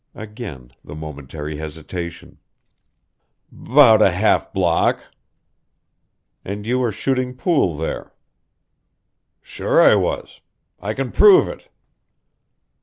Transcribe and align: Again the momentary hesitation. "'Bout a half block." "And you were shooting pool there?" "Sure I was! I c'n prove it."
Again 0.15 0.71
the 0.83 0.95
momentary 0.95 1.57
hesitation. 1.57 2.39
"'Bout 3.51 4.01
a 4.01 4.09
half 4.09 4.51
block." 4.51 4.99
"And 6.43 6.65
you 6.65 6.79
were 6.79 6.91
shooting 6.91 7.35
pool 7.35 7.77
there?" 7.77 8.11
"Sure 9.43 9.79
I 9.79 9.93
was! 9.93 10.41
I 10.79 10.95
c'n 10.95 11.11
prove 11.11 11.47
it." 11.47 11.69